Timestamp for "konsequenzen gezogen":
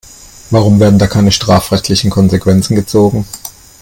2.09-3.27